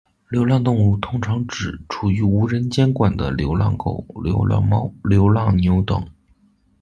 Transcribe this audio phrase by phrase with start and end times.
[0.29, 6.03] 流浪动物通常指处于无人监管的流浪狗、流浪猫、流浪牛等。